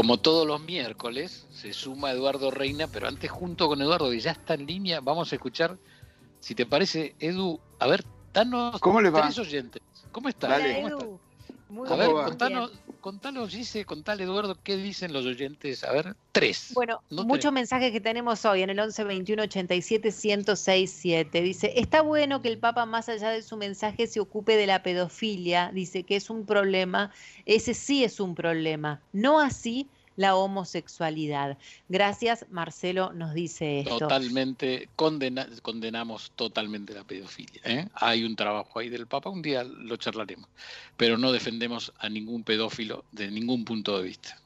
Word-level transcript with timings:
como 0.00 0.16
todos 0.16 0.46
los 0.46 0.62
miércoles, 0.62 1.46
se 1.52 1.74
suma 1.74 2.10
Eduardo 2.10 2.50
Reina, 2.50 2.86
pero 2.86 3.06
antes 3.06 3.30
junto 3.30 3.68
con 3.68 3.82
Eduardo, 3.82 4.10
que 4.10 4.18
ya 4.18 4.30
está 4.30 4.54
en 4.54 4.64
línea, 4.64 5.00
vamos 5.02 5.30
a 5.30 5.34
escuchar, 5.34 5.76
si 6.40 6.54
te 6.54 6.64
parece, 6.64 7.14
Edu, 7.18 7.60
a 7.78 7.86
ver, 7.86 8.02
danos 8.32 8.80
¿Cómo 8.80 9.02
les 9.02 9.14
va? 9.14 9.20
tres 9.20 9.38
oyentes. 9.38 9.82
¿Cómo 10.10 10.30
estás? 10.30 10.48
Dale. 10.48 10.76
¿Cómo 10.76 10.88
Edu. 10.88 10.98
estás? 11.00 11.30
Muy 11.70 11.88
A 11.88 11.94
ver, 11.94 12.10
contanos, 12.10 12.72
contanos, 13.00 13.52
dice, 13.52 13.84
contale 13.84 14.24
Eduardo, 14.24 14.56
¿qué 14.64 14.76
dicen 14.76 15.12
los 15.12 15.24
oyentes? 15.24 15.84
A 15.84 15.92
ver, 15.92 16.16
tres. 16.32 16.72
Bueno, 16.74 17.00
No 17.10 17.24
muchos 17.24 17.52
mensajes 17.52 17.92
que 17.92 18.00
tenemos 18.00 18.44
hoy 18.44 18.62
en 18.62 18.70
el 18.70 18.80
11 18.80 19.04
21 19.04 19.42
87 19.44 20.08
1067. 20.08 21.42
Dice, 21.42 21.72
está 21.76 22.00
bueno 22.00 22.42
que 22.42 22.48
el 22.48 22.58
Papa, 22.58 22.86
más 22.86 23.08
allá 23.08 23.30
de 23.30 23.42
su 23.42 23.56
mensaje, 23.56 24.08
se 24.08 24.18
ocupe 24.18 24.56
de 24.56 24.66
la 24.66 24.82
pedofilia. 24.82 25.70
Dice 25.72 26.02
que 26.02 26.16
es 26.16 26.28
un 26.28 26.44
problema. 26.44 27.12
Ese 27.46 27.74
sí 27.74 28.02
es 28.02 28.18
un 28.18 28.34
problema. 28.34 29.00
No 29.12 29.38
así 29.38 29.88
la 30.20 30.36
homosexualidad. 30.36 31.56
Gracias, 31.88 32.44
Marcelo 32.50 33.10
nos 33.14 33.32
dice 33.32 33.80
esto. 33.80 33.96
Totalmente, 34.00 34.90
condena- 34.94 35.48
condenamos 35.62 36.32
totalmente 36.36 36.92
la 36.92 37.04
pedofilia. 37.04 37.62
¿eh? 37.64 37.88
Hay 37.94 38.24
un 38.24 38.36
trabajo 38.36 38.78
ahí 38.78 38.90
del 38.90 39.06
Papa, 39.06 39.30
un 39.30 39.40
día 39.40 39.64
lo 39.64 39.96
charlaremos, 39.96 40.46
pero 40.98 41.16
no 41.16 41.32
defendemos 41.32 41.94
a 41.98 42.10
ningún 42.10 42.44
pedófilo 42.44 43.06
de 43.12 43.30
ningún 43.30 43.64
punto 43.64 43.96
de 43.96 44.02
vista. 44.04 44.38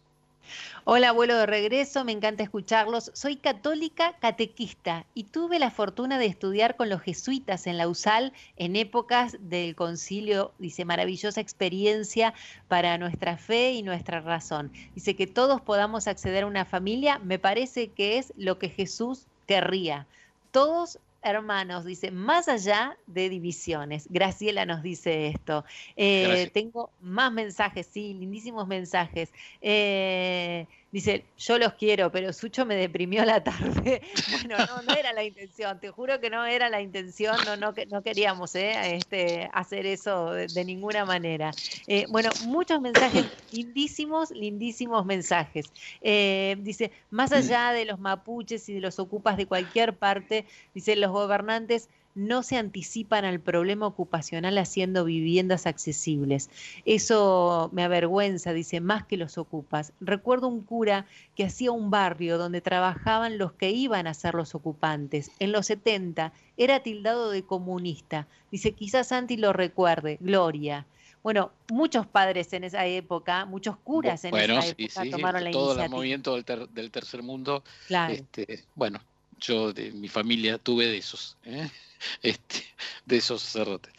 Hola, 0.86 1.08
abuelo 1.08 1.38
de 1.38 1.46
regreso, 1.46 2.04
me 2.04 2.12
encanta 2.12 2.42
escucharlos. 2.42 3.10
Soy 3.14 3.36
católica 3.36 4.18
catequista 4.20 5.06
y 5.14 5.24
tuve 5.24 5.58
la 5.58 5.70
fortuna 5.70 6.18
de 6.18 6.26
estudiar 6.26 6.76
con 6.76 6.90
los 6.90 7.00
jesuitas 7.00 7.66
en 7.66 7.78
la 7.78 7.88
USAL 7.88 8.34
en 8.58 8.76
épocas 8.76 9.38
del 9.40 9.76
concilio. 9.76 10.52
Dice, 10.58 10.84
maravillosa 10.84 11.40
experiencia 11.40 12.34
para 12.68 12.98
nuestra 12.98 13.38
fe 13.38 13.72
y 13.72 13.82
nuestra 13.82 14.20
razón. 14.20 14.70
Dice 14.94 15.16
que 15.16 15.26
todos 15.26 15.62
podamos 15.62 16.06
acceder 16.06 16.44
a 16.44 16.48
una 16.48 16.66
familia, 16.66 17.18
me 17.18 17.38
parece 17.38 17.88
que 17.88 18.18
es 18.18 18.34
lo 18.36 18.58
que 18.58 18.68
Jesús 18.68 19.24
querría. 19.46 20.06
Todos 20.50 20.98
hermanos, 21.24 21.84
dice, 21.84 22.10
más 22.10 22.48
allá 22.48 22.96
de 23.06 23.28
divisiones. 23.28 24.06
Graciela 24.10 24.66
nos 24.66 24.82
dice 24.82 25.28
esto. 25.28 25.64
Eh, 25.96 26.50
tengo 26.52 26.90
más 27.00 27.32
mensajes, 27.32 27.86
sí, 27.90 28.14
lindísimos 28.14 28.68
mensajes. 28.68 29.32
Eh, 29.62 30.66
dice, 30.94 31.24
yo 31.36 31.58
los 31.58 31.72
quiero, 31.72 32.12
pero 32.12 32.32
Sucho 32.32 32.64
me 32.64 32.76
deprimió 32.76 33.24
la 33.24 33.42
tarde. 33.42 34.00
Bueno, 34.30 34.56
no, 34.58 34.82
no 34.82 34.94
era 34.94 35.12
la 35.12 35.24
intención, 35.24 35.80
te 35.80 35.90
juro 35.90 36.20
que 36.20 36.30
no 36.30 36.44
era 36.44 36.68
la 36.68 36.80
intención, 36.80 37.36
no, 37.46 37.56
no, 37.56 37.74
no 37.90 38.02
queríamos 38.02 38.54
eh, 38.54 38.96
este, 38.96 39.50
hacer 39.52 39.86
eso 39.86 40.32
de, 40.32 40.46
de 40.46 40.64
ninguna 40.64 41.04
manera. 41.04 41.50
Eh, 41.88 42.06
bueno, 42.10 42.30
muchos 42.46 42.80
mensajes, 42.80 43.24
lindísimos, 43.50 44.30
lindísimos 44.30 45.04
mensajes. 45.04 45.66
Eh, 46.00 46.56
dice, 46.60 46.92
más 47.10 47.32
allá 47.32 47.72
de 47.72 47.86
los 47.86 47.98
mapuches 47.98 48.68
y 48.68 48.74
de 48.74 48.80
los 48.80 49.00
ocupas 49.00 49.36
de 49.36 49.46
cualquier 49.46 49.96
parte, 49.96 50.46
dice, 50.74 50.94
los 50.94 51.10
gobernantes 51.10 51.88
no 52.14 52.42
se 52.42 52.56
anticipan 52.56 53.24
al 53.24 53.40
problema 53.40 53.86
ocupacional 53.86 54.56
haciendo 54.58 55.04
viviendas 55.04 55.66
accesibles. 55.66 56.48
Eso 56.84 57.70
me 57.72 57.82
avergüenza, 57.82 58.52
dice, 58.52 58.80
más 58.80 59.04
que 59.04 59.16
los 59.16 59.38
ocupas. 59.38 59.92
Recuerdo 60.00 60.48
un 60.48 60.62
cura 60.62 61.06
que 61.34 61.44
hacía 61.44 61.72
un 61.72 61.90
barrio 61.90 62.38
donde 62.38 62.60
trabajaban 62.60 63.38
los 63.38 63.52
que 63.52 63.70
iban 63.70 64.06
a 64.06 64.14
ser 64.14 64.34
los 64.34 64.54
ocupantes. 64.54 65.30
En 65.38 65.52
los 65.52 65.66
70 65.66 66.32
era 66.56 66.80
tildado 66.82 67.30
de 67.30 67.44
comunista. 67.44 68.28
Dice, 68.50 68.74
quizás 68.74 69.08
Santi 69.08 69.36
lo 69.36 69.52
recuerde, 69.52 70.18
Gloria. 70.20 70.86
Bueno, 71.22 71.52
muchos 71.68 72.06
padres 72.06 72.52
en 72.52 72.64
esa 72.64 72.84
época, 72.86 73.46
muchos 73.46 73.78
curas 73.78 74.24
en 74.24 74.30
bueno, 74.30 74.58
esa 74.58 74.68
época 74.68 75.02
sí, 75.04 75.10
tomaron 75.10 75.42
la 75.44 75.50
todo 75.50 75.70
el 75.72 75.76
iniciativa. 75.78 75.96
movimiento 75.96 76.34
del, 76.34 76.44
ter- 76.44 76.68
del 76.68 76.90
tercer 76.90 77.22
mundo, 77.22 77.64
Claro. 77.86 78.12
este, 78.12 78.64
bueno, 78.74 79.00
yo 79.38 79.72
de 79.72 79.92
mi 79.92 80.08
familia 80.08 80.58
tuve 80.58 80.86
de 80.86 80.98
esos, 80.98 81.36
¿eh? 81.44 81.68
este, 82.22 82.62
de 83.04 83.16
esos 83.16 83.42
sacerdotes. 83.42 83.92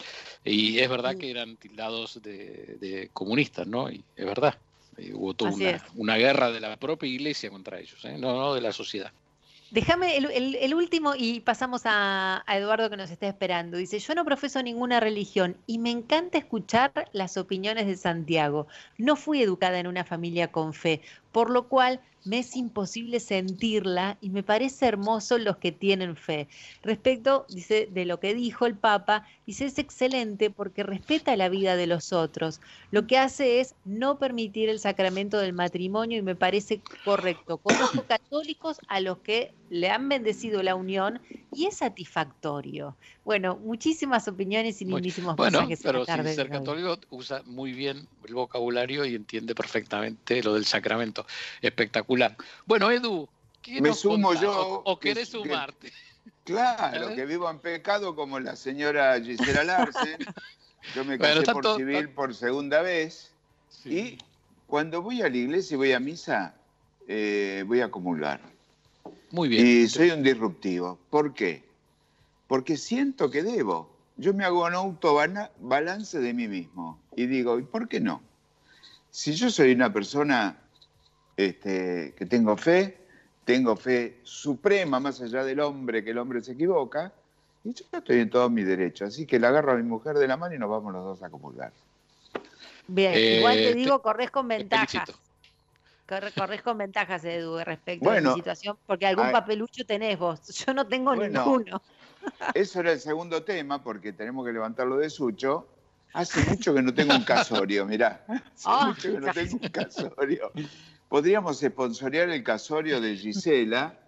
Y 0.43 0.79
es 0.79 0.89
verdad 0.89 1.17
que 1.17 1.29
eran 1.31 1.57
tildados 1.57 2.21
de, 2.21 2.77
de 2.79 3.09
comunistas, 3.13 3.67
¿no? 3.67 3.89
Y 3.91 4.03
es 4.15 4.25
verdad. 4.25 4.57
y 4.97 5.13
hubo 5.13 5.33
toda 5.33 5.51
una, 5.95 6.17
guerra 6.17 6.51
de 6.51 6.59
la 6.59 6.77
propia 6.77 7.09
iglesia 7.09 7.49
contra 7.49 7.79
ellos, 7.79 8.03
¿eh? 8.05 8.17
no, 8.17 8.35
no 8.35 8.53
de 8.53 8.61
la 8.61 8.71
sociedad. 8.73 9.11
Déjame 9.71 10.15
el, 10.17 10.25
el- 10.31 10.55
el 10.55 10.73
último 10.75 11.15
y 11.17 11.39
pasamos 11.41 11.81
a, 11.85 12.43
a 12.45 12.57
Eduardo 12.57 12.89
que 12.89 12.97
nos 12.97 13.09
está 13.09 13.27
esperando. 13.27 13.77
Dice, 13.77 13.99
yo 13.99 14.13
no 14.15 14.23
profeso 14.23 14.61
ninguna 14.61 14.99
religión 14.99 15.57
y 15.65 15.79
me 15.79 15.89
encanta 15.89 16.37
escuchar 16.37 16.93
las 17.13 17.35
opiniones 17.35 17.87
de 17.87 17.97
Santiago. 17.97 18.67
No 18.97 19.15
fui 19.15 19.41
educada 19.41 19.79
en 19.79 19.87
una 19.87 20.05
familia 20.05 20.51
con 20.51 20.73
fe, 20.73 21.01
por 21.35 21.49
lo 21.49 21.67
cual 21.67 21.99
me 22.23 22.39
es 22.39 22.55
imposible 22.55 23.19
sentirla 23.19 24.17
y 24.21 24.29
me 24.29 24.41
parece 24.41 24.85
hermoso 24.85 25.37
los 25.37 25.57
que 25.57 25.73
tienen 25.73 26.15
fe. 26.15 26.47
Respecto, 26.81 27.45
dice, 27.49 27.89
de 27.91 28.05
lo 28.05 28.21
que 28.21 28.33
dijo 28.33 28.65
el 28.65 28.77
Papa, 28.77 29.27
dice, 29.45 29.65
es 29.65 29.77
excelente 29.77 30.49
porque 30.49 30.83
respeta 30.83 31.35
la 31.35 31.49
vida 31.49 31.75
de 31.75 31.87
los 31.87 32.13
otros. 32.13 32.61
Lo 32.89 33.05
que 33.05 33.17
hace 33.17 33.59
es 33.59 33.75
no 33.83 34.17
permitir 34.17 34.69
el 34.69 34.79
sacramento 34.79 35.37
del 35.37 35.51
matrimonio 35.51 36.19
y 36.19 36.21
me 36.21 36.37
parece 36.37 36.81
correcto. 37.03 37.57
Conozco 37.57 38.05
católicos 38.07 38.77
a 38.87 39.01
los 39.01 39.17
que 39.17 39.51
le 39.69 39.89
han 39.89 40.07
bendecido 40.07 40.63
la 40.63 40.75
unión 40.75 41.19
y 41.51 41.65
es 41.65 41.75
satisfactorio. 41.75 42.95
Bueno, 43.25 43.57
muchísimas 43.57 44.29
opiniones 44.29 44.81
y 44.81 44.85
lindísimos 44.85 45.35
Bueno, 45.35 45.59
mensajes. 45.59 45.79
esta 45.79 45.91
pero 45.91 46.05
sin 46.05 46.25
ser 46.33 46.49
católico 46.49 46.97
usa 47.09 47.43
muy 47.45 47.73
bien 47.73 48.07
el 48.27 48.33
vocabulario 48.33 49.05
y 49.05 49.15
entiende 49.15 49.55
perfectamente 49.55 50.41
lo 50.43 50.53
del 50.55 50.65
sacramento. 50.65 51.25
Espectacular. 51.61 52.35
Bueno, 52.65 52.89
Edu, 52.91 53.27
¿qué 53.61 53.81
Me 53.81 53.89
nos 53.89 53.99
sumo 53.99 54.27
contás? 54.29 54.43
yo, 54.43 54.51
¿O, 54.51 54.91
o 54.91 54.99
que- 54.99 55.09
querés 55.09 55.29
que- 55.29 55.37
sumarte? 55.37 55.91
Claro, 56.43 57.09
¿Eh? 57.09 57.15
que 57.15 57.25
vivo 57.25 57.49
en 57.49 57.59
pecado 57.59 58.15
como 58.15 58.39
la 58.39 58.55
señora 58.55 59.19
Gisela 59.19 59.63
Larsen. 59.63 60.17
Yo 60.95 61.03
me 61.03 61.17
casé 61.17 61.41
por 61.51 61.63
todo- 61.63 61.77
civil 61.77 62.09
por 62.09 62.35
segunda 62.35 62.81
vez. 62.83 63.31
Sí. 63.69 63.97
Y 63.97 64.17
cuando 64.67 65.01
voy 65.01 65.21
a 65.23 65.29
la 65.29 65.37
iglesia 65.37 65.73
y 65.73 65.77
voy 65.77 65.91
a 65.93 65.99
misa, 65.99 66.53
eh, 67.07 67.63
voy 67.65 67.81
a 67.81 67.89
comulgar. 67.89 68.41
Muy 69.31 69.49
bien. 69.49 69.65
Y 69.65 69.87
soy 69.87 70.11
un 70.11 70.21
disruptivo. 70.21 70.99
¿Por 71.09 71.33
qué? 71.33 71.63
Porque 72.47 72.77
siento 72.77 73.31
que 73.31 73.41
debo. 73.41 73.89
Yo 74.17 74.33
me 74.33 74.45
hago 74.45 74.65
un 74.65 74.73
autobalance 74.75 76.19
de 76.19 76.33
mí 76.33 76.47
mismo. 76.47 76.99
Y 77.15 77.27
digo, 77.27 77.57
¿y 77.59 77.63
por 77.63 77.87
qué 77.87 77.99
no? 77.99 78.21
Si 79.09 79.33
yo 79.33 79.49
soy 79.49 79.71
una 79.71 79.91
persona 79.93 80.61
este, 81.37 82.13
que 82.17 82.25
tengo 82.25 82.57
fe, 82.57 83.07
tengo 83.45 83.75
fe 83.77 84.19
suprema 84.23 84.99
más 84.99 85.21
allá 85.21 85.43
del 85.43 85.61
hombre, 85.61 86.03
que 86.03 86.11
el 86.11 86.17
hombre 86.17 86.41
se 86.41 86.53
equivoca, 86.53 87.13
y 87.63 87.73
yo 87.73 87.85
estoy 87.91 88.19
en 88.19 88.29
todo 88.29 88.49
mi 88.49 88.63
derecho. 88.63 89.05
Así 89.05 89.25
que 89.25 89.39
le 89.39 89.47
agarro 89.47 89.71
a 89.71 89.75
mi 89.75 89.83
mujer 89.83 90.17
de 90.17 90.27
la 90.27 90.35
mano 90.37 90.55
y 90.55 90.59
nos 90.59 90.69
vamos 90.69 90.91
los 90.93 91.03
dos 91.05 91.23
a 91.23 91.29
comulgar. 91.29 91.71
Bien, 92.87 93.13
Eh, 93.15 93.37
igual 93.37 93.55
te 93.55 93.63
te- 93.63 93.73
digo, 93.75 94.01
corres 94.01 94.29
con 94.29 94.47
ventajas. 94.47 94.89
felicito. 94.89 95.19
Corre- 96.07 96.31
corres 96.33 96.61
con 96.61 96.77
ventajas, 96.77 97.25
Edu, 97.25 97.57
respecto 97.63 98.11
a 98.11 98.21
mi 98.21 98.29
situación, 98.33 98.77
porque 98.85 99.07
algún 99.07 99.25
ay. 99.25 99.31
papelucho 99.31 99.85
tenés 99.85 100.19
vos. 100.19 100.39
Yo 100.67 100.73
no 100.73 100.87
tengo 100.87 101.15
Bueno. 101.15 101.39
ninguno. 101.45 101.81
Eso 102.53 102.81
era 102.81 102.91
el 102.91 102.99
segundo 102.99 103.43
tema, 103.43 103.83
porque 103.83 104.13
tenemos 104.13 104.45
que 104.45 104.51
levantarlo 104.51 104.97
de 104.97 105.09
Sucho. 105.09 105.69
Hace 106.15 106.43
mucho 106.49 106.73
que 106.73 106.81
no 106.81 106.93
tengo 106.93 107.13
un 107.13 107.23
casorio, 107.23 107.85
mirá. 107.85 108.23
Hace 108.27 108.41
Ah, 108.65 108.87
mucho 108.87 109.11
que 109.11 109.19
no 109.19 109.33
tengo 109.33 109.53
un 109.61 109.69
casorio. 109.69 110.51
Podríamos 111.09 111.61
esponsorear 111.61 112.29
el 112.29 112.43
casorio 112.43 112.99
de 113.01 113.15
Gisela 113.17 113.99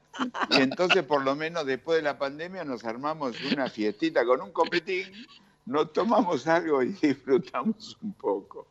y 0.50 0.62
entonces 0.62 1.04
por 1.04 1.24
lo 1.24 1.36
menos 1.36 1.66
después 1.66 1.98
de 1.98 2.02
la 2.04 2.18
pandemia 2.18 2.64
nos 2.64 2.84
armamos 2.86 3.36
una 3.52 3.70
fiestita 3.70 4.26
con 4.26 4.42
un 4.42 4.52
copetín, 4.52 5.06
nos 5.66 5.94
tomamos 5.94 6.48
algo 6.48 6.82
y 6.82 6.88
disfrutamos 7.02 7.98
un 8.02 8.14
poco. 8.14 8.68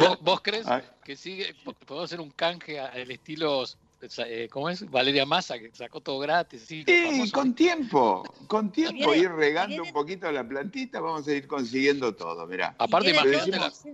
¿Vos, 0.00 0.18
vos 0.22 0.40
crees 0.42 0.66
Ay. 0.66 0.82
que 1.04 1.14
sigue? 1.16 1.54
po- 1.64 1.74
Podemos 1.74 2.10
hacer 2.10 2.20
un 2.20 2.30
canje 2.32 2.80
al 2.80 3.08
estilo, 3.10 3.64
eh, 4.18 4.48
¿cómo 4.50 4.70
es? 4.70 4.88
Valeria 4.90 5.26
Massa, 5.26 5.58
que 5.58 5.70
sacó 5.74 6.00
todo 6.00 6.18
gratis. 6.18 6.64
Sí, 6.66 6.84
con 7.32 7.54
tiempo, 7.54 8.22
con 8.46 8.70
tiempo, 8.72 9.10
Viene- 9.10 9.16
ir 9.18 9.30
regando 9.30 9.68
viene- 9.76 9.88
un 9.88 9.92
poquito 9.92 10.30
la 10.30 10.46
plantita, 10.46 11.00
vamos 11.00 11.26
a 11.28 11.32
ir 11.32 11.46
consiguiendo 11.46 12.14
todo, 12.14 12.46
mirá. 12.46 12.74
Aparte, 12.78 13.10
imagínate 13.10 13.50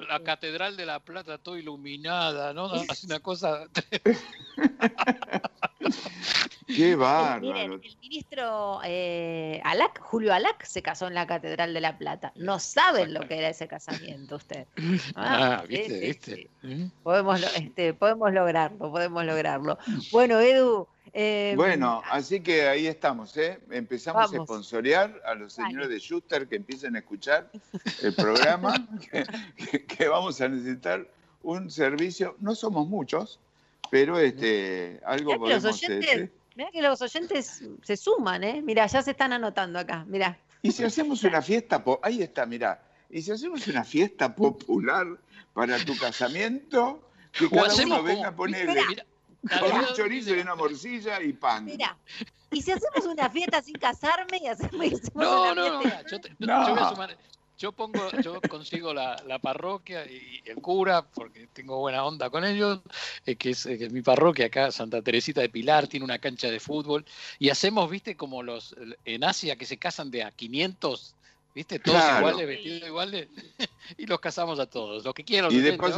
la 0.09 0.23
Catedral 0.23 0.77
de 0.77 0.87
la 0.87 1.01
Plata 1.01 1.39
toda 1.39 1.59
iluminada, 1.59 2.53
¿no? 2.53 2.71
Hace 2.89 3.07
una 3.07 3.21
cosa. 3.21 3.67
Qué 6.77 6.95
bárbaro. 6.97 7.41
Miren, 7.41 7.73
el 7.73 7.97
ministro 8.01 8.81
eh, 8.85 9.61
Alac, 9.65 10.01
Julio 10.01 10.33
Alac, 10.33 10.65
se 10.65 10.83
casó 10.83 11.07
en 11.09 11.15
la 11.15 11.27
Catedral 11.27 11.75
de 11.75 11.81
la 11.81 11.97
Plata. 11.99 12.33
No 12.37 12.59
saben 12.59 13.13
lo 13.15 13.21
que 13.27 13.39
era 13.39 13.49
ese 13.49 13.69
casamiento 13.69 14.37
usted. 14.37 14.67
Ah, 15.17 15.65
¿viste? 15.69 15.89
sí, 15.89 16.07
¿viste? 16.07 16.51
sí. 16.63 16.67
¿Mm? 16.67 16.91
Podemos, 17.03 17.43
este, 17.57 17.95
podemos 17.95 18.33
lograrlo, 18.33 18.91
podemos 18.91 19.25
lograrlo. 19.25 19.79
Bueno, 20.13 20.41
Edu. 20.41 20.87
eh, 21.13 21.55
Bueno, 21.57 22.03
así 22.11 22.41
que 22.41 22.69
ahí 22.69 22.87
estamos, 22.87 23.37
¿eh? 23.37 23.59
Empezamos 23.71 24.23
a 24.23 24.27
Vamos. 24.27 24.41
esponsorear 24.43 25.21
a 25.25 25.35
los 25.35 25.53
señores 25.53 25.89
de 25.89 25.99
Schuster 25.99 26.47
que 26.49 26.57
empiecen 26.57 26.97
a 26.97 27.01
escuchar 27.01 27.51
el 28.03 28.15
programa, 28.15 28.75
que, 29.99 30.09
vamos 30.09 30.41
a 30.41 30.49
necesitar 30.49 31.07
un 31.43 31.71
servicio, 31.71 32.37
no 32.41 32.55
somos 32.55 32.87
muchos, 32.89 33.39
Pero 33.91 34.19
este, 34.19 35.01
algo 35.05 35.33
que 35.33 35.39
los 35.39 35.63
podemos 35.63 35.83
oyentes, 35.83 36.11
este, 36.11 36.33
mirá 36.57 36.71
que 36.71 36.83
los 36.83 37.01
oyentes 37.03 37.63
se 37.83 37.97
suman, 37.97 38.45
¿eh? 38.45 38.63
Mira, 38.63 38.87
ya 38.87 39.03
se 39.03 39.13
están 39.13 39.33
anotando 39.33 39.79
acá, 39.79 40.05
mirá. 40.09 40.39
Y 40.63 40.73
si 40.73 40.85
hacemos 40.85 41.23
una 41.25 41.41
fiesta, 41.43 41.83
po- 41.83 42.01
ahí 42.03 42.23
está, 42.23 42.45
mirá. 42.47 42.83
Y 43.09 43.23
si 43.23 43.33
hacemos 43.33 43.67
una 43.67 43.83
fiesta 43.85 44.35
popular 44.35 45.07
para 45.55 45.79
tu 45.85 45.97
casamiento, 45.97 47.01
que 47.33 47.47
O 47.47 47.51
cada 47.51 47.67
hacemos 47.69 47.99
uno 48.01 48.09
venga 48.09 48.29
a 48.29 48.37
ponerle 48.37 48.81
Mira, 48.89 49.05
con 49.59 49.73
un 49.79 49.87
chorizo 49.95 50.35
y 50.37 50.41
una 50.41 50.55
morcilla 50.55 51.21
y 51.23 51.33
pan. 51.33 51.65
Mirá. 51.65 51.97
Y 52.51 52.61
si 52.63 52.73
hacemos 52.73 53.07
una 53.07 53.31
fiesta 53.31 53.63
sin 53.63 53.75
casarme 53.77 54.39
y 54.43 54.47
hacemos, 54.49 54.87
hacemos 54.87 55.13
No, 55.15 55.43
una 55.43 55.55
no, 55.55 55.69
no. 55.75 55.81
fiesta- 55.83 56.05
Yo, 56.11 56.21
te- 56.21 56.31
No. 56.41 56.67
yo 56.69 56.75
voy 56.75 56.85
a 56.85 56.89
sumar. 56.91 57.17
Yo 57.61 57.73
pongo, 57.73 58.11
yo 58.23 58.41
consigo 58.41 58.95
la, 58.95 59.23
la 59.27 59.39
parroquia 59.39 60.07
y 60.07 60.41
el 60.47 60.57
cura, 60.63 61.03
porque 61.03 61.47
tengo 61.53 61.79
buena 61.79 62.03
onda 62.07 62.31
con 62.31 62.43
ellos, 62.43 62.81
eh, 63.27 63.37
que, 63.37 63.51
es, 63.51 63.67
eh, 63.67 63.77
que 63.77 63.85
es 63.85 63.93
mi 63.93 64.01
parroquia 64.01 64.47
acá, 64.47 64.73
Santa 64.73 65.03
Teresita 65.03 65.43
de 65.43 65.51
Pilar, 65.51 65.87
tiene 65.87 66.05
una 66.05 66.19
cancha 66.19 66.51
de 66.51 66.59
fútbol, 66.59 67.05
y 67.39 67.51
hacemos, 67.51 67.91
viste, 67.91 68.17
como 68.17 68.43
los 68.43 68.75
en 69.05 69.25
Asia 69.25 69.57
que 69.57 69.67
se 69.67 69.77
casan 69.77 70.11
de 70.11 70.25
a 70.25 70.31
500, 70.31 71.15
viste, 71.55 71.79
todos 71.79 71.99
Claro. 71.99 72.21
iguales, 72.21 72.47
vestidos 72.47 72.89
iguales, 72.89 73.29
y 73.99 74.07
los 74.07 74.21
casamos 74.21 74.59
a 74.59 74.65
todos, 74.65 75.05
los 75.05 75.13
que 75.13 75.25
quieran. 75.25 75.53
Y 75.53 75.57
los 75.57 75.65
después, 75.65 75.97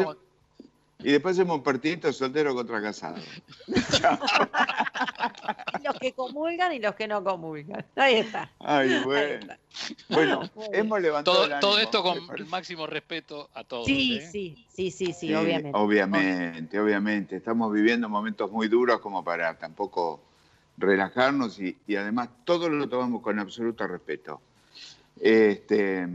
y 0.98 1.12
después 1.12 1.36
hacemos 1.36 1.58
un 1.58 1.62
partidito 1.62 2.12
soltero 2.12 2.56
contra 2.56 2.82
casado. 2.82 3.22
Los 5.84 5.98
que 5.98 6.12
comulgan 6.12 6.72
y 6.72 6.78
los 6.78 6.94
que 6.94 7.08
no 7.08 7.22
comulgan. 7.24 7.84
Ahí 7.96 8.16
está. 8.16 8.50
Ay, 8.60 8.92
Ahí 8.92 9.04
bueno. 9.04 9.40
está. 9.40 9.58
Hemos 10.72 11.00
levantado 11.00 11.44
el 11.44 11.50
todo, 11.50 11.60
todo 11.60 11.72
ánimo, 11.72 11.84
esto 11.84 12.02
con 12.02 12.38
el 12.38 12.46
máximo 12.46 12.86
respeto 12.86 13.50
a 13.54 13.64
todos. 13.64 13.86
Sí, 13.86 14.18
¿eh? 14.18 14.28
sí, 14.30 14.66
sí, 14.68 14.90
sí, 14.90 15.06
sí, 15.06 15.12
Sí, 15.12 15.34
obviamente. 15.34 15.78
Obviamente, 15.78 16.80
obviamente. 16.80 17.36
Estamos 17.36 17.72
viviendo 17.72 18.08
momentos 18.08 18.50
muy 18.50 18.68
duros 18.68 19.00
como 19.00 19.24
para 19.24 19.58
tampoco 19.58 20.20
relajarnos 20.76 21.58
y, 21.58 21.76
y 21.86 21.96
además 21.96 22.28
todo 22.44 22.68
lo 22.68 22.88
tomamos 22.88 23.22
con 23.22 23.38
absoluto 23.38 23.86
respeto. 23.86 24.40
Este, 25.20 26.06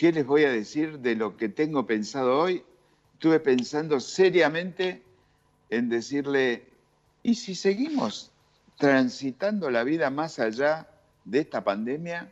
¿Qué 0.00 0.12
les 0.12 0.26
voy 0.26 0.44
a 0.44 0.50
decir 0.50 0.98
de 1.00 1.14
lo 1.14 1.36
que 1.36 1.50
tengo 1.50 1.86
pensado 1.86 2.38
hoy? 2.38 2.64
Estuve 3.12 3.38
pensando 3.38 4.00
seriamente 4.00 5.02
en 5.68 5.90
decirle, 5.90 6.69
¿y 7.22 7.34
si 7.34 7.54
seguimos 7.54 8.30
transitando 8.78 9.70
la 9.70 9.84
vida 9.84 10.10
más 10.10 10.38
allá 10.38 10.88
de 11.24 11.40
esta 11.40 11.62
pandemia? 11.62 12.30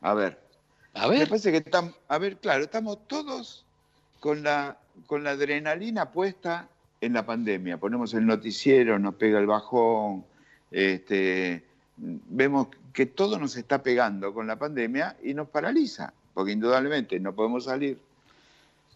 A 0.00 0.14
ver, 0.14 0.40
A 0.94 1.08
me 1.08 1.18
ver, 1.18 1.28
parece 1.28 1.50
que 1.50 1.58
estamos, 1.58 1.94
a 2.08 2.18
ver, 2.18 2.38
claro, 2.38 2.64
estamos 2.64 3.06
todos 3.06 3.64
con 4.18 4.42
la, 4.42 4.78
con 5.06 5.24
la 5.24 5.30
adrenalina 5.30 6.10
puesta 6.10 6.68
en 7.00 7.14
la 7.14 7.24
pandemia. 7.24 7.78
Ponemos 7.78 8.12
el 8.14 8.26
noticiero, 8.26 8.98
nos 8.98 9.14
pega 9.14 9.38
el 9.38 9.46
bajón, 9.46 10.24
este, 10.70 11.64
vemos 11.96 12.68
que 12.92 13.06
todo 13.06 13.38
nos 13.38 13.56
está 13.56 13.82
pegando 13.82 14.34
con 14.34 14.46
la 14.46 14.56
pandemia 14.56 15.16
y 15.22 15.34
nos 15.34 15.48
paraliza, 15.48 16.12
porque 16.34 16.52
indudablemente 16.52 17.18
no 17.20 17.34
podemos 17.34 17.64
salir. 17.64 17.98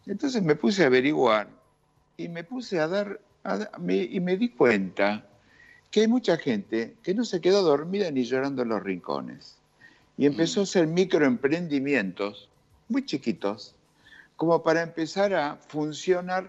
Entonces 0.07 0.43
me 0.43 0.57
puse 0.57 0.85
a 0.85 0.87
averiguar 0.87 1.49
y 2.17 2.29
me 2.29 2.45
puse 2.45 2.81
a 2.81 2.89
dar, 2.89 3.21
me- 3.79 3.97
y 4.05 4.21
me 4.21 4.37
di 4.37 4.49
cuenta 4.51 5.27
que 5.91 6.01
hay 6.01 6.09
mucha 6.09 6.37
gente 6.37 6.95
que 7.03 7.15
no 7.15 7.25
se 7.25 7.41
quedó 7.41 7.63
dormida 7.63 8.11
ni 8.11 8.25
llorando 8.25 8.63
en 8.63 8.69
los 8.69 8.83
rincones. 8.83 9.57
Y 10.17 10.27
empezó 10.27 10.61
a 10.61 10.63
hacer 10.65 10.87
microemprendimientos 10.87 12.49
muy 12.89 13.05
chiquitos, 13.05 13.75
como 14.37 14.63
para 14.63 14.83
empezar 14.83 15.35
a 15.35 15.57
funcionar 15.57 16.49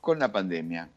con 0.00 0.18
la 0.18 0.30
pandemia. 0.32 0.88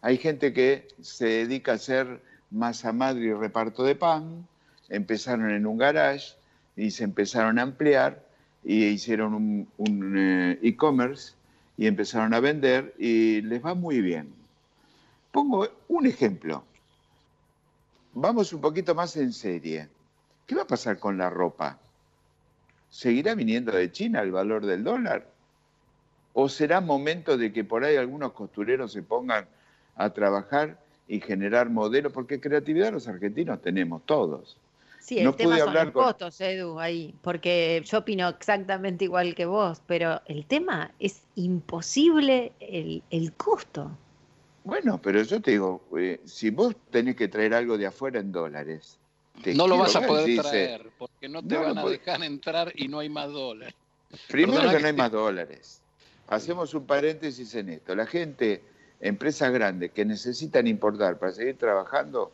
Hay 0.00 0.18
gente 0.18 0.52
que 0.52 0.88
se 1.00 1.26
dedica 1.26 1.72
a 1.72 1.76
hacer 1.76 2.20
masa 2.50 2.92
madre 2.92 3.26
y 3.26 3.32
reparto 3.32 3.82
de 3.82 3.94
pan, 3.96 4.46
empezaron 4.88 5.50
en 5.50 5.66
un 5.66 5.78
garage 5.78 6.34
y 6.76 6.90
se 6.90 7.04
empezaron 7.04 7.58
a 7.58 7.62
ampliar 7.62 8.24
y 8.64 8.84
hicieron 8.84 9.34
un, 9.34 9.68
un, 9.78 10.18
eh, 10.18 10.58
e-commerce 10.62 11.32
y 11.76 11.86
empezaron 11.86 12.32
a 12.34 12.40
vender 12.40 12.94
y 12.98 13.42
les 13.42 13.64
va 13.64 13.74
muy 13.74 14.00
bien. 14.00 14.32
Pongo 15.30 15.68
un 15.88 16.06
ejemplo. 16.06 16.64
Vamos 18.14 18.52
un 18.52 18.60
poquito 18.60 18.94
más 18.94 19.16
en 19.16 19.32
serie. 19.32 19.88
¿Qué 20.46 20.54
va 20.54 20.62
a 20.62 20.66
pasar 20.66 20.98
con 20.98 21.18
la 21.18 21.28
ropa? 21.28 21.78
¿Seguirá 22.88 23.34
viniendo 23.34 23.72
de 23.72 23.92
China 23.92 24.22
el 24.22 24.32
valor 24.32 24.64
del 24.64 24.84
dólar? 24.84 25.26
¿O 26.32 26.48
será 26.48 26.80
momento 26.80 27.36
de 27.36 27.52
que 27.52 27.64
por 27.64 27.84
ahí 27.84 27.96
algunos 27.96 28.32
costureros 28.32 28.92
se 28.92 29.02
pongan 29.02 29.46
a 29.96 30.10
trabajar 30.10 30.78
y 31.08 31.20
generar 31.20 31.68
modelos? 31.68 32.12
Porque 32.12 32.40
creatividad 32.40 32.92
los 32.92 33.08
argentinos 33.08 33.60
tenemos 33.60 34.04
todos. 34.06 34.56
Sí, 35.06 35.18
el 35.20 35.24
no 35.26 35.34
tema 35.36 35.50
pude 35.50 35.58
son 35.60 35.68
hablar 35.68 35.84
los 35.86 35.94
con- 35.94 36.04
costos, 36.06 36.40
Edu, 36.40 36.80
ahí, 36.80 37.14
porque 37.22 37.80
yo 37.84 37.98
opino 37.98 38.28
exactamente 38.28 39.04
igual 39.04 39.36
que 39.36 39.46
vos, 39.46 39.80
pero 39.86 40.20
el 40.26 40.46
tema 40.46 40.90
es 40.98 41.22
imposible 41.36 42.52
el, 42.58 43.04
el 43.10 43.32
costo. 43.34 43.96
Bueno, 44.64 45.00
pero 45.00 45.22
yo 45.22 45.40
te 45.40 45.52
digo, 45.52 45.80
eh, 45.96 46.20
si 46.24 46.50
vos 46.50 46.74
tenés 46.90 47.14
que 47.14 47.28
traer 47.28 47.54
algo 47.54 47.78
de 47.78 47.86
afuera 47.86 48.18
en 48.18 48.32
dólares, 48.32 48.98
te 49.44 49.54
no 49.54 49.68
lo 49.68 49.78
vas 49.78 49.94
a 49.94 50.04
poder 50.04 50.26
dice, 50.26 50.42
traer, 50.42 50.90
porque 50.98 51.28
no 51.28 51.40
te 51.40 51.54
No 51.54 51.62
van 51.62 51.78
a 51.78 51.84
dejar 51.86 52.24
entrar 52.24 52.72
y 52.74 52.88
no 52.88 52.98
hay 52.98 53.08
más 53.08 53.30
dólares. 53.30 53.76
Primero 54.26 54.54
Perdona 54.54 54.70
que 54.72 54.76
que 54.78 54.82
no 54.82 54.88
hay 54.88 54.92
más 54.94 55.12
dólares. 55.12 55.82
Hacemos 56.26 56.74
un 56.74 56.84
paréntesis 56.84 57.54
en 57.54 57.68
esto. 57.68 57.94
La 57.94 58.06
gente, 58.06 58.60
empresas 59.00 59.52
grandes 59.52 59.92
que 59.92 60.04
necesitan 60.04 60.66
importar 60.66 61.16
para 61.16 61.30
seguir 61.30 61.56
trabajando, 61.56 62.32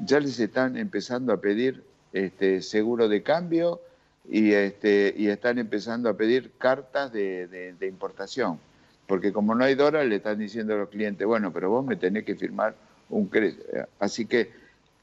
ya 0.00 0.20
les 0.20 0.38
están 0.38 0.76
empezando 0.76 1.32
a 1.32 1.40
pedir 1.40 1.90
este, 2.12 2.62
seguro 2.62 3.08
de 3.08 3.22
cambio 3.22 3.80
y, 4.28 4.52
este, 4.52 5.14
y 5.16 5.28
están 5.28 5.58
empezando 5.58 6.08
a 6.08 6.16
pedir 6.16 6.52
cartas 6.58 7.12
de, 7.12 7.76
importación. 7.82 8.58
Porque 9.06 9.32
como 9.32 9.54
no 9.54 9.64
hay 9.64 9.74
dólares, 9.74 10.08
le 10.08 10.16
están 10.16 10.38
diciendo 10.38 10.74
a 10.74 10.78
los 10.78 10.88
clientes, 10.88 11.26
bueno, 11.26 11.52
pero 11.52 11.70
vos 11.70 11.84
me 11.84 11.96
tenés 11.96 12.24
que 12.24 12.36
firmar 12.36 12.74
un 13.10 13.26
crédito. 13.26 13.64
Así 13.98 14.26
que 14.26 14.50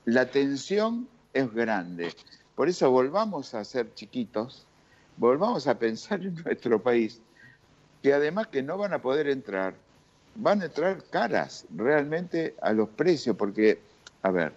la 0.06 0.26
tensión 0.28 1.08
es 1.34 1.54
grande. 1.54 2.14
Por 2.56 2.70
eso 2.70 2.90
volvamos 2.92 3.54
a 3.54 3.64
ser 3.64 3.94
chiquitos, 3.94 4.66
volvamos 5.18 5.68
a 5.68 5.78
pensar 5.78 6.22
en 6.22 6.36
nuestro 6.46 6.82
país, 6.82 7.22
que 8.02 8.14
además 8.14 8.48
que 8.48 8.64
no 8.64 8.78
van 8.78 8.94
a 8.94 9.02
poder 9.02 9.28
entrar, 9.28 9.74
van 10.36 10.62
a 10.62 10.66
entrar 10.66 11.04
caras 11.10 11.66
realmente 11.76 12.56
a 12.62 12.74
los 12.74 12.90
precios, 12.90 13.36
porque, 13.36 13.80
a 14.24 14.32
ver, 14.32 14.54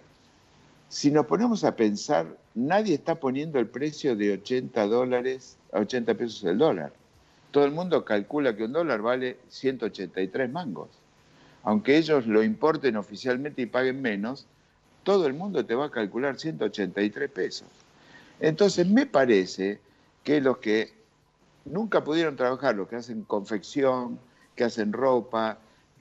si 0.93 1.09
nos 1.09 1.25
ponemos 1.25 1.63
a 1.63 1.75
pensar, 1.75 2.37
nadie 2.53 2.93
está 2.93 3.15
poniendo 3.15 3.57
el 3.57 3.65
precio 3.65 4.15
de 4.15 4.33
80 4.33 4.85
dólares 4.85 5.57
a 5.71 5.79
80 5.79 6.13
pesos 6.13 6.43
el 6.43 6.59
dólar. 6.59 6.93
Todo 7.49 7.65
el 7.65 7.71
mundo 7.71 8.05
calcula 8.05 8.55
que 8.55 8.65
un 8.65 8.73
dólar 8.73 9.01
vale 9.01 9.39
183 9.49 10.51
mangos. 10.51 10.89
Aunque 11.63 11.97
ellos 11.97 12.27
lo 12.27 12.43
importen 12.43 12.95
oficialmente 12.95 13.63
y 13.63 13.65
paguen 13.65 14.03
menos, 14.03 14.45
todo 15.01 15.25
el 15.25 15.33
mundo 15.33 15.65
te 15.65 15.73
va 15.73 15.85
a 15.85 15.89
calcular 15.89 16.39
183 16.39 17.27
pesos. 17.31 17.67
Entonces 18.39 18.87
me 18.87 19.07
parece 19.07 19.79
que 20.23 20.41
los 20.41 20.59
que 20.59 20.93
nunca 21.65 22.03
pudieron 22.03 22.35
trabajar, 22.35 22.75
los 22.75 22.87
que 22.87 22.97
hacen 22.97 23.23
confección, 23.23 24.19
que 24.55 24.65
hacen 24.65 24.93
ropa, 24.93 25.57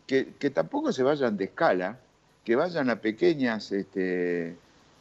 que, 0.07 0.35
que 0.39 0.51
tampoco 0.51 0.93
se 0.93 1.03
vayan 1.03 1.39
de 1.39 1.45
escala, 1.45 1.99
que 2.45 2.57
vayan 2.57 2.91
a 2.91 3.01
pequeñas 3.01 3.73
este, 3.73 4.55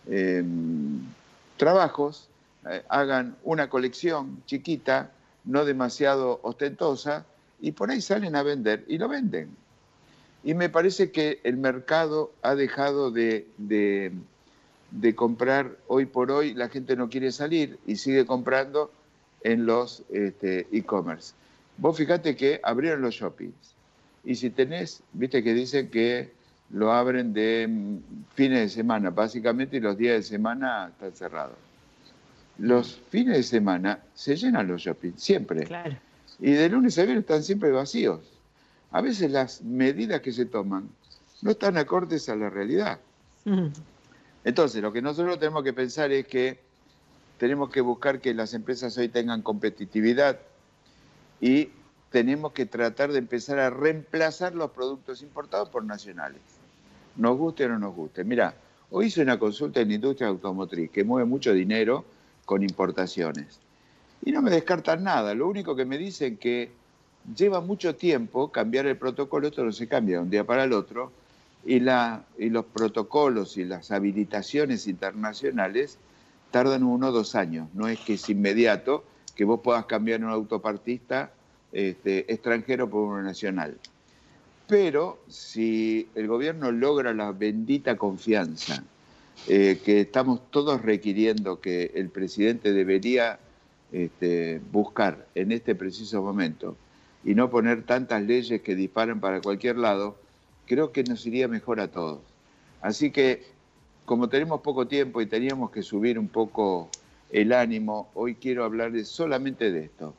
em, 0.09 0.99
trabajos, 1.57 2.27
eh, 2.69 2.83
hagan 2.89 3.35
una 3.43 3.69
colección 3.69 4.41
chiquita, 4.45 5.11
no 5.45 5.65
demasiado 5.65 6.39
ostentosa, 6.43 7.25
y 7.59 7.71
por 7.71 7.91
ahí 7.91 8.01
salen 8.01 8.35
a 8.35 8.43
vender 8.43 8.83
y 8.87 8.97
lo 8.97 9.07
venden. 9.07 9.49
Y 10.43 10.53
me 10.55 10.69
parece 10.69 11.11
que 11.11 11.39
el 11.43 11.57
mercado 11.57 12.31
ha 12.41 12.55
dejado 12.55 13.11
de, 13.11 13.47
de- 13.57 14.11
de 14.91 15.15
comprar 15.15 15.77
hoy 15.87 16.05
por 16.05 16.31
hoy, 16.31 16.53
la 16.53 16.67
gente 16.67 16.95
no 16.97 17.09
quiere 17.09 17.31
salir 17.31 17.79
y 17.87 17.95
sigue 17.95 18.25
comprando 18.25 18.91
en 19.43 19.65
los 19.65 20.03
este, 20.11 20.67
e-commerce. 20.71 21.33
Vos 21.77 21.95
fíjate 21.97 22.35
que 22.35 22.59
abrieron 22.63 23.01
los 23.01 23.15
shoppings. 23.15 23.53
Y 24.25 24.35
si 24.35 24.49
tenés, 24.49 25.01
viste 25.13 25.43
que 25.43 25.53
dicen 25.53 25.89
que 25.89 26.31
lo 26.73 26.91
abren 26.91 27.33
de 27.33 27.99
fines 28.33 28.59
de 28.59 28.69
semana, 28.69 29.09
básicamente, 29.09 29.77
y 29.77 29.79
los 29.79 29.97
días 29.97 30.15
de 30.15 30.23
semana 30.23 30.89
están 30.89 31.13
cerrados. 31.13 31.57
Los 32.57 33.01
fines 33.09 33.37
de 33.37 33.43
semana 33.43 33.99
se 34.13 34.35
llenan 34.35 34.67
los 34.67 34.81
shoppings, 34.81 35.21
siempre. 35.21 35.65
Claro. 35.65 35.97
Y 36.39 36.51
de 36.51 36.69
lunes 36.69 36.97
a 36.97 37.03
viernes 37.03 37.23
están 37.23 37.43
siempre 37.43 37.71
vacíos. 37.71 38.21
A 38.91 39.01
veces 39.01 39.31
las 39.31 39.61
medidas 39.61 40.21
que 40.21 40.31
se 40.31 40.45
toman 40.45 40.89
no 41.41 41.51
están 41.51 41.77
acordes 41.77 42.29
a 42.29 42.35
la 42.35 42.49
realidad. 42.49 42.99
Entonces, 44.43 44.81
lo 44.81 44.93
que 44.93 45.01
nosotros 45.01 45.39
tenemos 45.39 45.63
que 45.63 45.73
pensar 45.73 46.11
es 46.11 46.27
que 46.27 46.59
tenemos 47.37 47.69
que 47.69 47.81
buscar 47.81 48.21
que 48.21 48.33
las 48.33 48.53
empresas 48.53 48.97
hoy 48.97 49.09
tengan 49.09 49.41
competitividad 49.41 50.39
y 51.39 51.69
tenemos 52.11 52.51
que 52.51 52.65
tratar 52.65 53.11
de 53.11 53.17
empezar 53.17 53.57
a 53.59 53.69
reemplazar 53.69 54.53
los 54.53 54.71
productos 54.71 55.21
importados 55.21 55.69
por 55.69 55.83
nacionales. 55.83 56.41
Nos 57.15 57.37
guste 57.37 57.65
o 57.65 57.69
no 57.69 57.79
nos 57.79 57.95
guste. 57.95 58.23
Mira, 58.23 58.53
hoy 58.89 59.07
hice 59.07 59.21
una 59.21 59.37
consulta 59.37 59.81
en 59.81 59.89
la 59.89 59.95
industria 59.95 60.27
automotriz 60.27 60.89
que 60.91 61.03
mueve 61.03 61.27
mucho 61.27 61.53
dinero 61.53 62.05
con 62.45 62.63
importaciones. 62.63 63.59
Y 64.23 64.31
no 64.31 64.41
me 64.41 64.51
descartan 64.51 65.03
nada. 65.03 65.33
Lo 65.33 65.47
único 65.47 65.75
que 65.75 65.85
me 65.85 65.97
dicen 65.97 66.37
que 66.37 66.71
lleva 67.35 67.61
mucho 67.61 67.95
tiempo 67.95 68.51
cambiar 68.51 68.85
el 68.85 68.97
protocolo, 68.97 69.47
esto 69.47 69.63
no 69.63 69.71
se 69.71 69.87
cambia 69.87 70.17
de 70.17 70.23
un 70.23 70.29
día 70.29 70.43
para 70.43 70.63
el 70.63 70.73
otro, 70.73 71.11
y, 71.65 71.79
los 71.79 72.65
protocolos 72.65 73.57
y 73.57 73.65
las 73.65 73.91
habilitaciones 73.91 74.87
internacionales 74.87 75.97
tardan 76.49 76.83
uno 76.83 77.09
o 77.09 77.11
dos 77.11 77.35
años. 77.35 77.69
No 77.73 77.87
es 77.87 77.99
que 77.99 78.13
es 78.13 78.29
inmediato 78.29 79.03
que 79.35 79.45
vos 79.45 79.61
puedas 79.63 79.85
cambiar 79.85 80.23
un 80.23 80.29
autopartista 80.29 81.31
este, 81.71 82.31
extranjero 82.31 82.89
por 82.89 83.01
uno 83.01 83.21
nacional. 83.21 83.77
Pero 84.67 85.19
si 85.27 86.07
el 86.15 86.27
gobierno 86.27 86.71
logra 86.71 87.13
la 87.13 87.31
bendita 87.31 87.97
confianza 87.97 88.83
eh, 89.47 89.79
que 89.83 90.01
estamos 90.01 90.39
todos 90.51 90.81
requiriendo 90.81 91.59
que 91.59 91.91
el 91.95 92.09
presidente 92.09 92.73
debería 92.73 93.39
este, 93.91 94.61
buscar 94.71 95.27
en 95.35 95.51
este 95.51 95.75
preciso 95.75 96.21
momento 96.21 96.77
y 97.23 97.35
no 97.35 97.49
poner 97.49 97.83
tantas 97.83 98.21
leyes 98.23 98.61
que 98.61 98.75
disparan 98.75 99.19
para 99.19 99.41
cualquier 99.41 99.77
lado, 99.77 100.17
creo 100.65 100.91
que 100.91 101.03
nos 101.03 101.25
iría 101.25 101.47
mejor 101.47 101.79
a 101.79 101.89
todos. 101.89 102.19
Así 102.81 103.11
que, 103.11 103.43
como 104.05 104.29
tenemos 104.29 104.61
poco 104.61 104.87
tiempo 104.87 105.21
y 105.21 105.25
teníamos 105.25 105.71
que 105.71 105.83
subir 105.83 106.17
un 106.17 106.27
poco 106.27 106.89
el 107.31 107.53
ánimo, 107.53 108.09
hoy 108.13 108.35
quiero 108.35 108.63
hablarles 108.63 109.07
solamente 109.07 109.71
de 109.71 109.85
esto. 109.85 110.13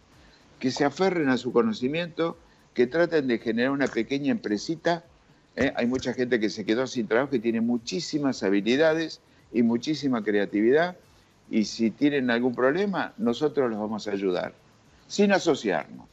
Que 0.60 0.70
se 0.70 0.84
aferren 0.84 1.28
a 1.28 1.38
su 1.38 1.52
conocimiento, 1.52 2.36
que 2.74 2.86
traten 2.86 3.26
de 3.26 3.38
generar 3.38 3.70
una 3.70 3.86
pequeña 3.86 4.30
empresita. 4.30 5.04
¿eh? 5.56 5.72
Hay 5.76 5.86
mucha 5.86 6.14
gente 6.14 6.40
que 6.40 6.50
se 6.50 6.64
quedó 6.64 6.86
sin 6.86 7.06
trabajo 7.06 7.36
y 7.36 7.40
tiene 7.40 7.60
muchísimas 7.60 8.42
habilidades 8.42 9.20
y 9.52 9.62
muchísima 9.62 10.22
creatividad. 10.22 10.96
Y 11.50 11.64
si 11.64 11.90
tienen 11.90 12.30
algún 12.30 12.54
problema, 12.54 13.12
nosotros 13.18 13.70
los 13.70 13.78
vamos 13.78 14.08
a 14.08 14.12
ayudar, 14.12 14.54
sin 15.06 15.32
asociarnos. 15.32 16.06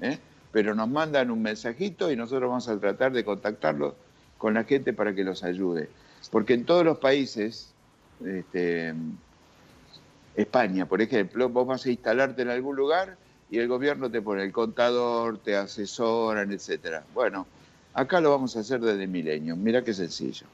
¿eh? 0.00 0.18
pero 0.52 0.74
nos 0.74 0.88
mandan 0.88 1.30
un 1.30 1.42
mensajito 1.42 2.10
y 2.10 2.16
nosotros 2.16 2.48
vamos 2.48 2.68
a 2.68 2.78
tratar 2.78 3.12
de 3.12 3.24
contactarlos 3.24 3.94
con 4.38 4.54
la 4.54 4.64
gente 4.64 4.92
para 4.92 5.14
que 5.14 5.24
los 5.24 5.44
ayude. 5.44 5.88
Porque 6.30 6.54
en 6.54 6.64
todos 6.64 6.84
los 6.84 6.98
países, 6.98 7.72
este, 8.24 8.94
España, 10.34 10.86
por 10.86 11.02
ejemplo, 11.02 11.48
vos 11.48 11.66
vas 11.66 11.86
a 11.86 11.90
instalarte 11.90 12.42
en 12.42 12.50
algún 12.50 12.76
lugar 12.76 13.16
y 13.50 13.58
el 13.58 13.68
gobierno 13.68 14.10
te 14.10 14.22
pone 14.22 14.44
el 14.44 14.52
contador, 14.52 15.38
te 15.38 15.56
asesoran, 15.56 16.52
etcétera. 16.52 17.02
Bueno, 17.12 17.46
acá 17.94 18.20
lo 18.20 18.30
vamos 18.30 18.56
a 18.56 18.60
hacer 18.60 18.80
desde 18.80 19.06
Milenio. 19.06 19.56
Mira 19.56 19.82
qué 19.82 19.92
sencillo. 19.92 20.46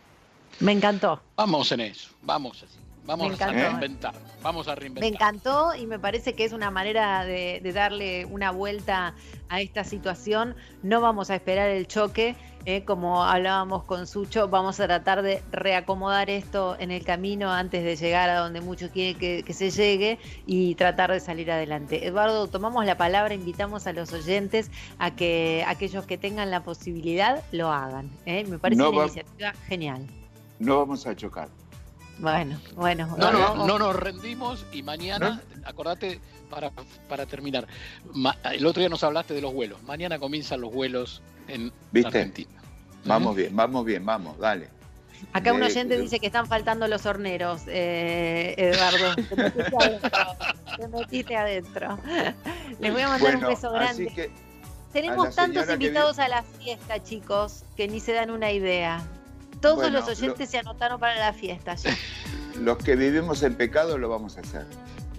Me 0.60 0.72
encantó. 0.72 1.20
Vamos 1.36 1.70
en 1.72 1.80
eso, 1.80 2.10
vamos 2.22 2.62
así. 2.62 2.85
Vamos 3.06 3.40
a 3.40 3.52
reinventar, 3.52 4.14
vamos 4.42 4.66
a 4.66 4.74
reinventar. 4.74 5.08
Me 5.08 5.14
encantó 5.14 5.74
y 5.74 5.86
me 5.86 5.98
parece 5.98 6.34
que 6.34 6.44
es 6.44 6.52
una 6.52 6.70
manera 6.72 7.24
de, 7.24 7.60
darle 7.72 8.24
una 8.26 8.50
vuelta 8.50 9.14
a 9.48 9.60
esta 9.60 9.84
situación. 9.84 10.56
No 10.82 11.00
vamos 11.00 11.30
a 11.30 11.36
esperar 11.36 11.70
el 11.70 11.86
choque, 11.86 12.34
eh, 12.64 12.84
como 12.84 13.22
hablábamos 13.22 13.84
con 13.84 14.08
Sucho, 14.08 14.48
vamos 14.48 14.80
a 14.80 14.86
tratar 14.86 15.22
de 15.22 15.40
reacomodar 15.52 16.30
esto 16.30 16.76
en 16.80 16.90
el 16.90 17.04
camino 17.04 17.52
antes 17.52 17.84
de 17.84 17.94
llegar 17.94 18.28
a 18.28 18.40
donde 18.40 18.60
muchos 18.60 18.90
quieren 18.90 19.16
que, 19.18 19.52
se 19.52 19.70
llegue 19.70 20.18
y 20.46 20.74
tratar 20.74 21.12
de 21.12 21.20
salir 21.20 21.50
adelante. 21.52 22.06
Eduardo, 22.06 22.48
tomamos 22.48 22.84
la 22.86 22.96
palabra, 22.96 23.34
invitamos 23.34 23.86
a 23.86 23.92
los 23.92 24.12
oyentes 24.12 24.70
a 24.98 25.14
que 25.14 25.64
aquellos 25.68 26.06
que 26.06 26.18
tengan 26.18 26.50
la 26.50 26.64
posibilidad 26.64 27.44
lo 27.52 27.70
hagan. 27.70 28.10
Eh. 28.26 28.44
Me 28.48 28.58
parece 28.58 28.82
una 28.82 29.02
iniciativa 29.02 29.52
genial. 29.68 30.04
No 30.58 30.78
vamos 30.78 31.06
a 31.06 31.14
chocar. 31.14 31.48
Bueno, 32.18 32.58
bueno. 32.74 33.14
No, 33.18 33.30
no, 33.30 33.66
no 33.66 33.78
nos 33.78 33.94
rendimos 33.96 34.64
y 34.72 34.82
mañana, 34.82 35.42
acordate, 35.64 36.20
para, 36.48 36.70
para 37.08 37.26
terminar, 37.26 37.66
el 38.52 38.66
otro 38.66 38.80
día 38.80 38.88
nos 38.88 39.04
hablaste 39.04 39.34
de 39.34 39.42
los 39.42 39.52
vuelos. 39.52 39.82
Mañana 39.82 40.18
comienzan 40.18 40.60
los 40.60 40.72
vuelos 40.72 41.22
en 41.48 41.72
Argentina. 42.04 42.62
Vamos 43.04 43.36
bien, 43.36 43.54
vamos 43.54 43.84
bien, 43.84 44.04
vamos, 44.04 44.38
dale. 44.38 44.68
Acá 45.32 45.52
un 45.52 45.62
oyente 45.62 45.98
dice 45.98 46.18
que 46.18 46.26
están 46.26 46.46
faltando 46.46 46.88
los 46.88 47.06
horneros, 47.06 47.62
eh, 47.66 48.54
Eduardo. 48.56 49.14
Te 50.76 50.88
metiste 50.88 51.36
adentro. 51.36 51.98
Les 52.80 52.92
voy 52.92 53.02
a 53.02 53.08
mandar 53.08 53.36
un 53.36 53.42
beso 53.42 53.72
grande. 53.72 54.30
Tenemos 54.92 55.34
tantos 55.34 55.68
invitados 55.70 56.18
a 56.18 56.28
la 56.28 56.42
fiesta, 56.42 57.02
chicos, 57.02 57.64
que 57.76 57.88
ni 57.88 58.00
se 58.00 58.12
dan 58.12 58.30
una 58.30 58.52
idea. 58.52 59.02
Todos 59.74 59.92
los 59.92 60.08
oyentes 60.08 60.50
se 60.50 60.58
anotaron 60.58 61.00
para 61.00 61.18
la 61.18 61.32
fiesta 61.32 61.74
ya. 61.74 61.96
Los 62.60 62.78
que 62.78 62.96
vivimos 62.96 63.42
en 63.42 63.54
pecado 63.54 63.98
lo 63.98 64.08
vamos 64.08 64.38
a 64.38 64.40
hacer. 64.40 64.64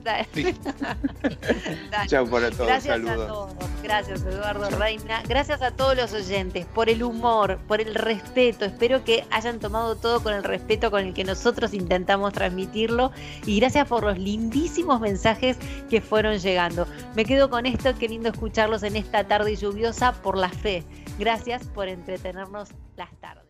Chao 2.07 2.25
para 2.27 2.49
todos. 2.51 2.67
Gracias 2.67 2.99
a 2.99 3.15
todos. 3.15 3.51
Gracias, 3.83 4.21
Eduardo 4.21 4.69
Reina. 4.71 5.21
Gracias 5.27 5.61
a 5.61 5.71
todos 5.71 5.97
los 5.97 6.13
oyentes 6.13 6.65
por 6.65 6.89
el 6.89 7.03
humor, 7.03 7.59
por 7.67 7.81
el 7.81 7.95
respeto. 7.95 8.65
Espero 8.65 9.03
que 9.03 9.25
hayan 9.31 9.59
tomado 9.59 9.95
todo 9.95 10.23
con 10.23 10.33
el 10.33 10.43
respeto 10.43 10.91
con 10.91 11.05
el 11.05 11.13
que 11.13 11.23
nosotros 11.23 11.73
intentamos 11.73 12.33
transmitirlo. 12.33 13.11
Y 13.45 13.59
gracias 13.59 13.87
por 13.87 14.03
los 14.03 14.17
lindísimos 14.17 15.01
mensajes 15.01 15.57
que 15.89 16.01
fueron 16.01 16.37
llegando. 16.37 16.87
Me 17.15 17.25
quedo 17.25 17.49
con 17.49 17.65
esto, 17.65 17.97
queriendo 17.97 18.29
escucharlos 18.29 18.83
en 18.83 18.95
esta 18.95 19.27
tarde 19.27 19.55
lluviosa 19.55 20.13
por 20.13 20.37
la 20.37 20.49
fe. 20.49 20.83
Gracias 21.19 21.65
por 21.67 21.87
entretenernos 21.87 22.69
las 22.95 23.11
tardes. 23.19 23.46